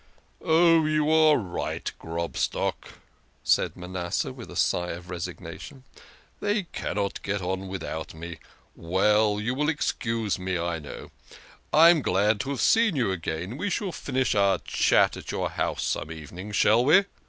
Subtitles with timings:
[0.43, 2.93] "Ah, you are right, Grobstock,"
[3.43, 5.83] said Manasseh with a sigh of resignation.
[6.39, 8.39] "They cannot get on without me.
[8.75, 11.11] Well, you will excuse me, I know.
[11.71, 15.51] I am glad to have seen you again we shall finish our chat at your
[15.51, 17.05] house some evening, shall we?